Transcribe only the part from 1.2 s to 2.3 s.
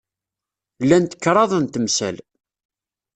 kraḍ n temsal.